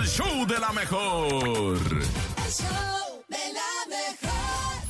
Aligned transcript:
el 0.00 0.08
show 0.08 0.46
de 0.46 0.58
la 0.58 0.72
mejor. 0.72 1.34
El 1.36 2.50
show 2.50 3.22
de 3.28 3.52
la 3.52 3.86
mejor. 3.88 4.80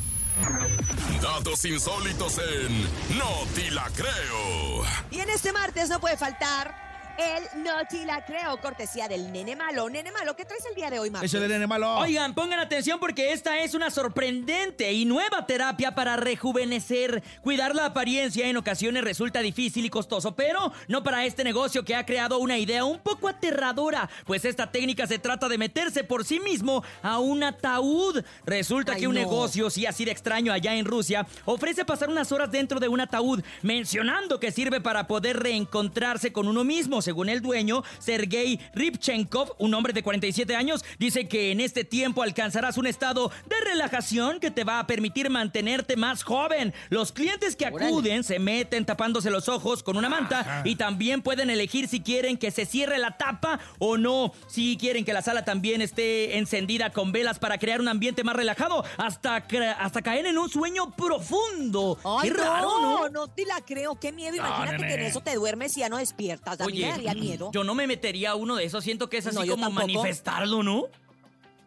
Datos 1.21 1.65
insólitos 1.65 2.39
en 2.39 2.83
No 3.19 3.45
Ti 3.55 3.71
La 3.71 3.91
Creo. 3.91 4.85
Y 5.11 5.19
en 5.19 5.31
este 5.31 5.53
martes 5.53 5.89
no 5.89 5.99
puede 6.01 6.17
faltar 6.17 6.90
el 7.19 7.63
No 7.63 7.73
Te 7.89 8.05
La 8.05 8.25
Creo, 8.25 8.61
cortesía 8.61 9.09
del 9.09 9.33
Nene 9.33 9.57
Malo. 9.57 9.89
Nene 9.89 10.11
Malo, 10.13 10.35
¿qué 10.37 10.45
traes 10.45 10.65
el 10.67 10.75
día 10.75 10.91
de 10.91 10.99
hoy? 10.99 11.13
Ese 11.23 11.39
de 11.41 11.49
nene 11.49 11.67
malo. 11.67 11.97
Oigan, 11.99 12.35
pongan 12.35 12.59
atención 12.61 12.99
porque 13.01 13.33
esta 13.33 13.59
es 13.61 13.75
una 13.75 13.91
sorprendente 13.91 14.93
y 14.93 15.05
nueva 15.05 15.47
terapia 15.47 15.95
para 15.95 16.17
rejuvenecer. 16.17 17.23
Cuidar 17.43 17.75
la 17.75 17.87
apariencia 17.87 18.47
en 18.49 18.57
ocasiones 18.57 19.03
resulta 19.05 19.41
difícil 19.41 19.85
y 19.85 19.91
costoso, 19.91 20.35
pero 20.35 20.73
no 20.89 21.03
para 21.03 21.25
este 21.25 21.45
negocio 21.45 21.85
que 21.85 21.97
ha 21.97 22.07
creado 22.07 22.39
una 22.39 22.59
idea 22.59 22.85
un 22.85 22.99
poco 22.99 23.29
aterradora, 23.29 24.09
pues 24.25 24.45
esta 24.45 24.71
técnica 24.71 25.07
se 25.07 25.19
trata 25.19 25.49
de 25.49 25.59
meterse 25.59 26.05
por 26.05 26.25
sí 26.25 26.41
mismo 26.41 26.83
a 27.03 27.19
un 27.19 27.43
ataúd. 27.43 28.23
Resulta 28.47 28.93
Ay, 28.93 29.01
que 29.01 29.09
un 29.09 29.15
no. 29.15 29.21
negocio, 29.21 29.71
sí 29.71 29.87
así 29.87 30.05
de 30.05 30.13
extraño 30.13 30.53
allá 30.53 30.75
en 30.75 30.85
Rusia, 30.85 31.27
ofrece 31.45 31.85
pasar 31.85 32.09
unas 32.09 32.33
horas 32.33 32.51
dentro 32.51 32.81
de 32.81 32.89
un 32.89 33.01
ataúd, 33.01 33.43
mencionando 33.63 34.41
que 34.41 34.53
sirve 34.53 34.81
para 34.81 35.07
poder 35.07 35.39
reencontrarse 35.39 36.33
con 36.33 36.49
uno 36.49 36.65
mismo. 36.65 37.03
Según 37.11 37.29
el 37.29 37.43
dueño, 37.43 37.83
Sergei 37.99 38.61
Ripchenkov, 38.73 39.57
un 39.59 39.75
hombre 39.75 39.93
de 39.93 40.05
47 40.05 40.55
años, 40.55 40.85
dice 40.97 41.27
que 41.27 41.51
en 41.51 41.61
este 41.61 41.83
tiempo 41.83 42.23
alcanzarás 42.23 42.79
un 42.79 42.87
estado 42.87 43.33
de 43.49 43.57
relajación 43.65 44.39
que 44.39 44.53
te 44.53 44.63
va 44.63 44.79
a 44.79 44.87
permitir 44.87 45.29
mantenerte 45.29 45.97
más 45.97 46.23
joven. 46.23 46.73
Los 46.89 47.11
clientes 47.11 47.57
que 47.57 47.67
acuden 47.67 48.23
se 48.23 48.39
meten 48.39 48.85
tapándose 48.87 49.29
los 49.29 49.49
ojos 49.49 49.83
con 49.83 49.97
una 49.97 50.09
manta 50.09 50.63
y 50.65 50.77
también 50.77 51.21
pueden 51.21 51.51
elegir 51.51 51.89
si 51.89 51.99
quieren 52.01 52.37
que 52.37 52.53
se 52.53 52.65
cierre 52.65 52.97
la 52.99 53.17
tapa 53.19 53.59
o 53.81 53.97
no. 53.97 54.33
Si 54.47 54.77
quieren 54.77 55.05
que 55.05 55.13
la 55.13 55.23
sala 55.23 55.45
también 55.45 55.83
esté 55.83 56.39
encendida 56.39 56.91
con 56.91 57.11
velas 57.11 57.41
para 57.41 57.59
crear 57.59 57.81
un 57.81 57.89
ambiente 57.89 58.23
más 58.23 58.37
relajado 58.37 58.85
hasta, 58.99 59.45
hasta 59.81 60.03
caer 60.03 60.27
en 60.27 60.39
un 60.39 60.49
sueño 60.49 60.95
profundo. 60.95 61.99
Ay, 62.05 62.31
Qué 62.31 62.37
raro, 62.37 62.81
¿no? 62.81 63.01
no, 63.01 63.09
no 63.09 63.27
te 63.27 63.45
la 63.47 63.61
creo. 63.63 63.99
Qué 63.99 64.13
miedo. 64.13 64.37
Imagínate 64.37 64.87
que 64.87 64.95
en 64.95 65.01
eso 65.01 65.21
te 65.21 65.35
duermes 65.35 65.77
y 65.77 65.81
ya 65.81 65.89
no 65.89 65.97
despiertas. 65.97 66.61
A 66.61 66.67
miedo. 66.99 67.51
Yo 67.53 67.65
no 67.65 67.75
me 67.75 67.87
metería 67.87 68.31
a 68.31 68.35
uno 68.35 68.57
de 68.57 68.65
esos. 68.65 68.85
Siento 68.85 69.09
que 69.09 69.19
es 69.19 69.27
así 69.27 69.37
No, 69.37 69.47
como 69.47 69.71
manifestarlo, 69.71 70.63
¿no? 70.63 70.85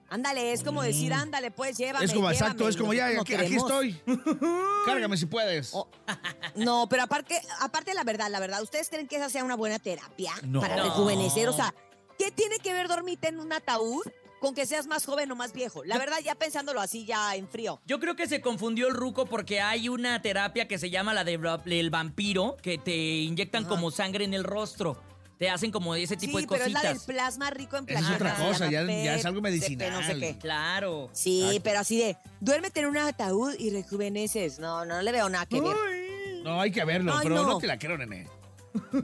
Ándale, 0.10 0.54
es 0.54 0.64
como 0.64 0.84
decir, 0.84 1.12
ándale, 1.12 1.50
pues 1.50 1.76
llévame. 1.76 2.06
Mm. 2.06 2.10
es 2.10 2.14
como 2.14 2.28
llévame. 2.30 2.38
exacto, 2.38 2.70
es 2.70 2.78
como 2.78 2.94
ya, 2.94 3.08
aquí, 3.20 3.34
estoy. 3.56 4.00
Cárgame 4.86 5.18
si 5.18 5.26
puedes. 5.26 5.72
Oh, 5.74 5.88
No, 6.56 6.88
pero 6.88 7.04
aparte, 7.04 7.42
aparte 7.60 7.96
la 7.96 8.04
verdad, 8.04 8.30
la 8.30 8.40
verdad, 8.40 8.62
¿ustedes 8.62 8.90
creen 8.90 9.08
que 9.08 9.16
esa 9.16 9.30
sea 9.30 9.44
una 9.44 9.56
buena 9.56 9.80
terapia 9.80 10.34
No. 10.44 10.62
para 10.62 10.76
rejuvenecer? 10.84 11.50
O 11.50 11.54
sea, 11.54 11.74
¿qué 12.20 12.30
tiene 12.30 12.60
que 12.60 12.74
ver 12.74 12.88
dormirte 12.88 13.30
en 13.30 13.40
un 13.40 13.52
ataúd 13.54 14.04
con 14.40 14.54
que 14.54 14.68
seas 14.68 14.86
más 14.86 15.04
joven 15.04 15.32
o 15.32 15.36
más 15.36 15.52
viejo? 15.52 15.84
La 15.84 15.98
verdad, 15.98 16.18
ya 16.24 16.36
pensándolo 16.36 16.80
así, 16.80 17.06
ya 17.06 17.36
en 17.36 17.48
frío. 17.48 17.82
Yo 17.88 18.00
creo 18.00 18.16
que 18.16 18.28
se 18.28 18.40
confundió 18.40 18.88
el 18.90 18.94
ruco 18.94 19.26
porque 19.26 19.62
hay 19.62 19.90
una 19.90 20.22
terapia 20.22 20.68
que 20.68 20.78
se 20.78 20.92
llama 20.92 21.16
la 21.16 21.24
de 21.24 21.40
del 21.66 21.90
vampiro, 21.90 22.56
que 22.62 22.78
te 22.78 22.96
inyectan 22.96 23.64
Ajá. 23.64 23.70
como 23.70 23.90
sangre 23.90 24.26
en 24.26 24.36
el 24.36 24.44
rostro. 24.44 25.02
Te 25.40 25.50
hacen 25.50 25.72
como 25.72 25.96
ese 25.96 26.16
tipo 26.16 26.38
sí, 26.38 26.44
de 26.44 26.48
pero 26.48 26.66
es 26.66 26.72
la 26.72 26.82
del 26.82 26.94
cositas. 26.94 27.06
plasma 27.16 27.50
rico 27.50 27.76
en 27.78 27.84
Es 27.84 27.88
plaquetas. 27.98 28.16
otra 28.16 28.36
se 28.38 28.44
cosa, 28.44 28.70
ya- 28.72 28.84
ya 28.86 29.16
es 29.16 29.26
algo 29.26 29.42
medicinal. 29.42 29.92
No 29.92 30.04
sé 30.04 30.20
qué. 30.20 30.38
Claro. 30.38 31.10
Sí, 31.12 31.60
pero 31.64 31.80
así 31.80 31.98
de, 31.98 32.18
duérmete 32.40 32.80
en 32.82 32.86
un 32.88 32.98
ataúd 32.98 33.54
y 33.60 33.72
rejuveneces. 33.72 34.60
No, 34.60 34.86
no 34.86 35.02
le 35.02 35.12
veo 35.12 35.28
nada 35.30 35.46
que 35.46 35.60
ver. 35.60 35.76
No, 36.44 36.62
hay 36.62 36.72
que 36.72 36.84
verlo, 36.86 37.14
Ay, 37.14 37.20
pero 37.24 37.36
no. 37.36 37.44
no. 37.48 37.58
te 37.58 37.68
la 37.68 37.78
creo, 37.80 37.98
nene. 37.98 38.28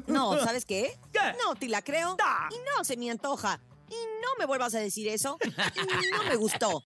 No, 0.08 0.38
¿sabes 0.44 0.66
qué? 0.66 0.98
¿Qué? 1.14 1.20
No 1.44 1.56
te 1.56 1.68
la 1.68 1.82
creo. 1.82 2.16
Da. 2.16 2.48
Y 2.52 2.56
no 2.78 2.84
se 2.84 2.96
me 2.98 3.10
antoja. 3.10 3.60
Y 3.90 3.94
no 4.22 4.28
me 4.38 4.46
vuelvas 4.46 4.76
a 4.76 4.80
decir 4.80 5.08
eso. 5.08 5.38
Y 5.44 6.12
no 6.12 6.24
me 6.26 6.36
gustó. 6.36 6.84